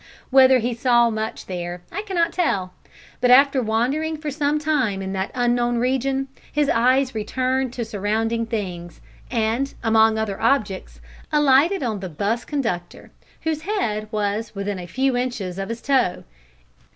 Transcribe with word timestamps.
Whether 0.31 0.57
he 0.57 0.73
saw 0.73 1.11
much 1.11 1.45
there 1.45 1.83
I 1.91 2.01
cannot 2.01 2.33
tell, 2.33 2.73
but 3.19 3.29
after 3.29 3.61
wandering 3.61 4.17
for 4.17 4.31
some 4.31 4.57
time 4.57 4.99
in 4.99 5.13
that 5.13 5.29
unknown 5.35 5.77
region, 5.77 6.27
his 6.51 6.69
eyes 6.69 7.13
returned 7.13 7.71
to 7.73 7.85
surrounding 7.85 8.47
things, 8.47 8.99
and, 9.29 9.71
among 9.83 10.17
other 10.17 10.41
objects, 10.41 11.01
alighted 11.31 11.83
on 11.83 11.99
the 11.99 12.09
'bus 12.09 12.45
conductor, 12.45 13.11
whose 13.41 13.61
head 13.61 14.07
was 14.11 14.55
within 14.55 14.79
a 14.79 14.87
few 14.87 15.15
inches 15.15 15.59
of 15.59 15.69
his 15.69 15.83
toe. 15.83 16.23